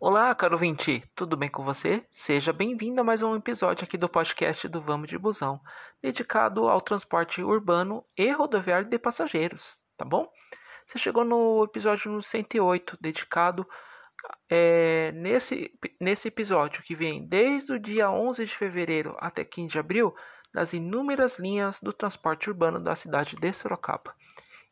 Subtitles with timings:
[0.00, 2.04] Olá, caro ouvinte, tudo bem com você?
[2.10, 5.60] Seja bem-vindo a mais um episódio aqui do podcast do Vamos de Busão,
[6.02, 10.28] dedicado ao transporte urbano e rodoviário de passageiros, tá bom?
[10.84, 13.66] Você chegou no episódio 108, dedicado
[14.50, 19.78] é, nesse, nesse episódio que vem desde o dia 11 de fevereiro até 15 de
[19.78, 20.14] abril,
[20.52, 24.14] das inúmeras linhas do transporte urbano da cidade de Sorocaba.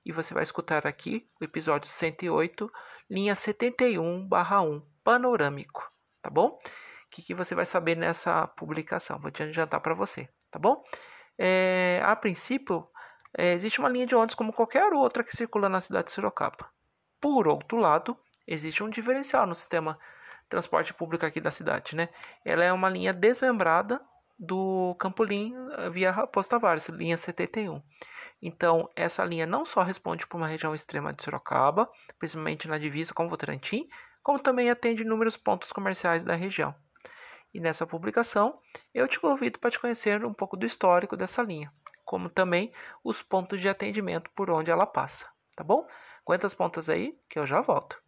[0.04, 2.70] E você vai escutar aqui o episódio 108,
[3.08, 6.48] linha 71/1 panorâmico, tá bom?
[6.48, 6.58] O
[7.10, 9.18] que, que você vai saber nessa publicação?
[9.18, 10.82] Vou te adiantar para você, tá bom?
[11.38, 12.88] É, a princípio,
[13.36, 16.70] é, existe uma linha de ônibus como qualquer outra que circula na cidade de Sorocaba.
[17.20, 19.98] Por outro lado, existe um diferencial no sistema
[20.42, 22.08] de transporte público aqui da cidade, né?
[22.44, 24.00] Ela é uma linha desmembrada
[24.38, 27.80] do Campolim eh, via Raposo Tavares, linha 71.
[28.42, 31.88] Então, essa linha não só responde para uma região extrema de Sorocaba,
[32.18, 33.88] principalmente na divisa com Votorantim,
[34.20, 36.74] como também atende inúmeros pontos comerciais da região.
[37.54, 38.58] E nessa publicação,
[38.92, 41.72] eu te convido para te conhecer um pouco do histórico dessa linha,
[42.04, 42.72] como também
[43.04, 45.86] os pontos de atendimento por onde ela passa, tá bom?
[46.26, 48.01] Aguenta as pontas aí que eu já volto.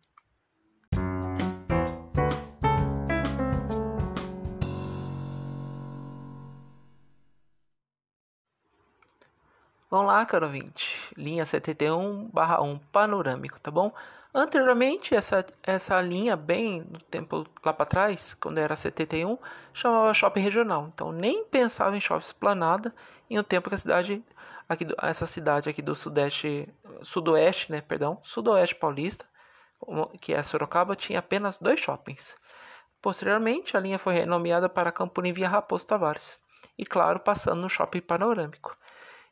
[9.95, 11.15] Vamos lá, caro ouvinte.
[11.17, 13.93] Linha 71/1 panorâmico, tá bom?
[14.35, 19.39] Anteriormente, essa, essa linha, bem no tempo lá para trás, quando era 71,
[19.73, 20.91] chamava shopping regional.
[20.93, 22.93] Então, nem pensava em shopping esplanada
[23.31, 24.25] em um tempo que a cidade,
[24.69, 26.69] aqui, essa cidade aqui do sudeste,
[27.01, 29.25] sudoeste, né, perdão, sudoeste paulista,
[30.21, 32.37] que é Sorocaba, tinha apenas dois shoppings.
[33.01, 36.43] Posteriormente, a linha foi renomeada para Campolim Via Raposo Tavares.
[36.77, 38.77] E, claro, passando no shopping panorâmico.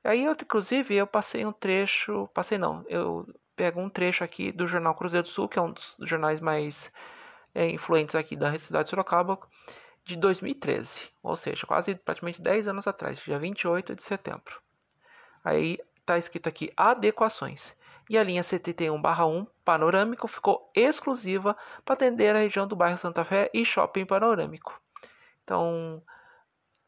[0.05, 4.67] Aí, eu, inclusive, eu passei um trecho, passei não, eu pego um trecho aqui do
[4.67, 6.93] jornal Cruzeiro do Sul, que é um dos jornais mais
[7.55, 9.39] é, influentes aqui da cidade de Sorocaba,
[10.05, 14.61] de 2013, ou seja, quase praticamente 10 anos atrás, dia 28 de setembro.
[15.45, 17.77] Aí está escrito aqui adequações.
[18.11, 23.49] E a linha 71/1 panorâmico ficou exclusiva para atender a região do bairro Santa Fé
[23.55, 24.81] e shopping panorâmico.
[25.45, 26.03] Então,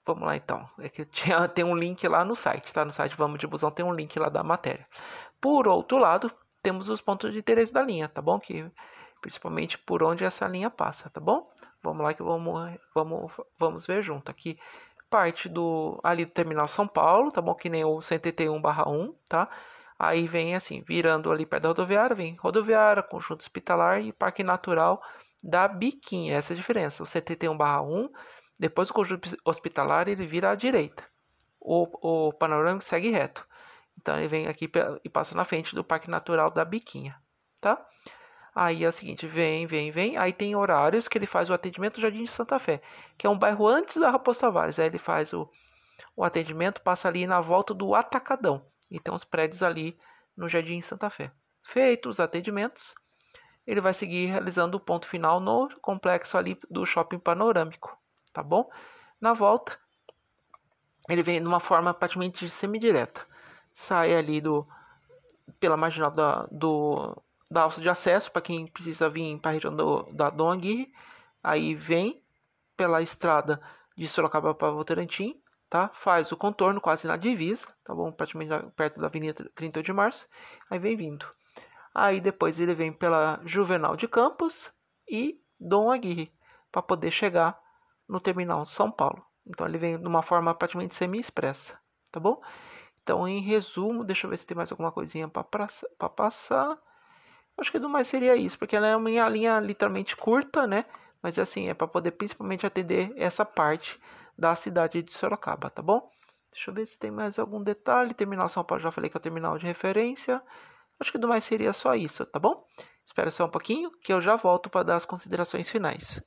[0.06, 0.68] vamos lá então.
[0.78, 2.84] É que tinha, tem um link lá no site, tá?
[2.84, 4.86] No site Vamos de Busão tem um link lá da matéria.
[5.40, 6.30] Por outro lado,
[6.62, 8.38] temos os pontos de interesse da linha, tá bom?
[8.40, 8.70] Que
[9.20, 11.50] principalmente por onde essa linha passa, tá bom?
[11.82, 14.58] Vamos lá que vamos, vamos, vamos ver junto aqui.
[15.10, 17.54] Parte do ali do terminal São Paulo, tá bom?
[17.54, 19.48] Que nem o 181/1, tá?
[19.98, 25.00] Aí vem assim, virando ali perto da rodoviária, vem rodoviária, conjunto hospitalar e parque natural
[25.42, 26.36] da Biquinha.
[26.36, 27.02] Essa é a diferença.
[27.02, 28.10] O 71/1,
[28.58, 31.04] depois do conjunto hospitalar, ele vira à direita.
[31.60, 33.46] O, o panorâmico segue reto.
[33.98, 34.70] Então ele vem aqui
[35.02, 37.16] e passa na frente do Parque Natural da Biquinha,
[37.60, 37.84] tá?
[38.54, 40.16] Aí é o seguinte, vem, vem, vem.
[40.16, 42.80] Aí tem horários que ele faz o atendimento no Jardim de Santa Fé,
[43.18, 44.78] que é um bairro antes da Raposo Tavares.
[44.78, 45.50] Aí ele faz o,
[46.14, 48.64] o atendimento, passa ali na volta do Atacadão.
[48.90, 49.98] E tem uns prédios ali
[50.36, 51.32] no Jardim Santa Fé.
[51.62, 52.94] Feitos os atendimentos,
[53.66, 57.98] ele vai seguir realizando o ponto final no complexo ali do Shopping Panorâmico,
[58.34, 58.68] tá bom?
[59.18, 59.78] Na volta,
[61.08, 63.26] ele vem de uma forma praticamente semidireta
[63.74, 64.66] sai ali do
[65.58, 69.74] pela marginal da, do, da alça de acesso para quem precisa vir para a região
[69.74, 70.92] do, da Dom Aguirre.
[71.42, 72.22] Aí vem
[72.76, 73.60] pela estrada
[73.96, 75.88] de Sorocaba para Votorantim, tá?
[75.88, 78.10] Faz o contorno quase na divisa, tá bom?
[78.10, 80.26] Praticamente perto da Avenida 30 de Março.
[80.70, 81.26] Aí vem vindo.
[81.94, 84.72] Aí depois ele vem pela Juvenal de Campos
[85.08, 86.32] e Dom Aguirre
[86.72, 87.58] para poder chegar
[88.08, 89.24] no terminal São Paulo.
[89.46, 91.78] Então ele vem de uma forma praticamente semi-expressa,
[92.10, 92.40] tá bom?
[93.02, 96.78] Então, em resumo, deixa eu ver se tem mais alguma coisinha para passar.
[97.58, 100.86] Acho que do mais seria isso, porque ela é uma linha literalmente curta, né?
[101.22, 104.00] Mas assim, é para poder principalmente atender essa parte
[104.36, 106.10] da cidade de Sorocaba, tá bom?
[106.50, 108.14] Deixa eu ver se tem mais algum detalhe.
[108.14, 110.42] Terminal São Paulo, já falei que é o terminal de referência.
[110.98, 112.66] Acho que do mais seria só isso, tá bom?
[113.04, 116.22] Espera só um pouquinho que eu já volto para dar as considerações finais.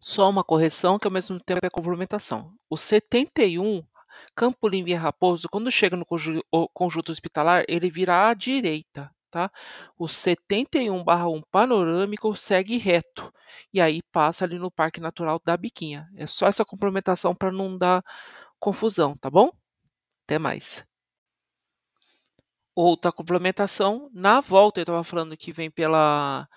[0.00, 2.54] Só uma correção que ao mesmo tempo é complementação.
[2.70, 3.84] O 71
[4.34, 6.06] Campo Limpo e Raposo, quando chega no
[6.72, 9.50] conjunto hospitalar, ele vira à direita, tá?
[9.98, 13.32] O 71/1 panorâmico segue reto
[13.72, 16.08] e aí passa ali no Parque Natural da Biquinha.
[16.16, 18.02] É só essa complementação para não dar
[18.60, 19.50] confusão, tá bom?
[20.24, 20.84] Até mais.
[22.74, 26.48] Outra complementação, na volta eu estava falando que vem pela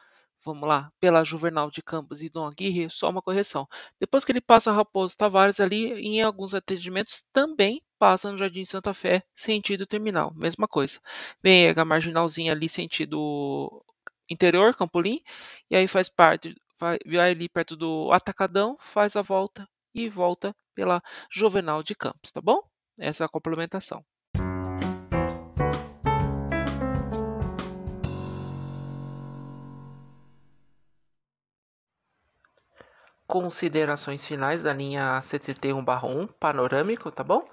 [0.44, 3.68] vamos lá, pela Juvenal de Campos e Dom Aguirre, só uma correção.
[4.00, 8.94] Depois que ele passa Raposo Tavares ali, em alguns atendimentos também passa no Jardim Santa
[8.94, 11.00] Fé, sentido terminal, mesma coisa.
[11.44, 13.84] Vem a marginalzinha ali, sentido
[14.30, 15.22] interior, Campolim,
[15.70, 20.56] e aí faz parte, vai, vai ali perto do Atacadão, faz a volta e volta
[20.74, 21.02] pela
[21.32, 22.64] Juvenal de Campos, tá bom?
[22.98, 24.04] Essa é a complementação.
[33.32, 37.48] Considerações finais da linha CTT1/1 panorâmico, tá bom?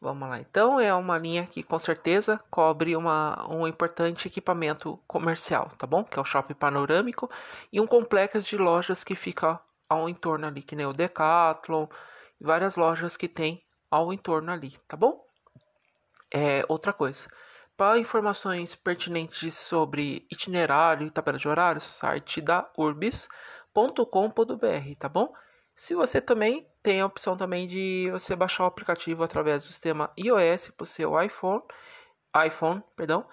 [0.00, 5.68] Vamos lá, então é uma linha que com certeza cobre uma, um importante equipamento comercial,
[5.78, 6.02] tá bom?
[6.02, 7.30] Que é o shopping panorâmico
[7.72, 11.86] e um complexo de lojas que fica ao entorno ali, que nem o Decathlon,
[12.40, 15.24] várias lojas que tem ao entorno ali, tá bom?
[16.34, 17.28] É outra coisa.
[17.76, 22.68] Para informações pertinentes sobre itinerário e tabela de horários, site da
[23.76, 25.32] urbis.com.br, tá bom?
[25.74, 30.12] Se você também tem a opção também de você baixar o aplicativo através do sistema
[30.18, 31.62] iOS para o seu iPhone,
[32.46, 33.26] iPhone, perdão.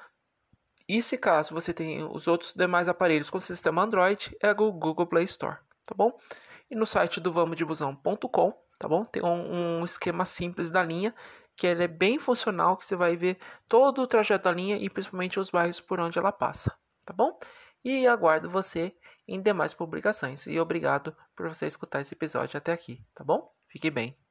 [0.87, 5.07] E se caso você tem os outros demais aparelhos com sistema Android, é o Google
[5.07, 6.17] Play Store, tá bom?
[6.69, 9.03] E no site do vamosdebusão.com, tá bom?
[9.03, 11.13] Tem um, um, esquema simples da linha,
[11.55, 13.37] que ele é bem funcional, que você vai ver
[13.67, 16.73] todo o trajeto da linha e principalmente os bairros por onde ela passa,
[17.05, 17.37] tá bom?
[17.83, 18.95] E aguardo você
[19.27, 20.47] em demais publicações.
[20.47, 23.51] E obrigado por você escutar esse episódio até aqui, tá bom?
[23.67, 24.26] Fique bem.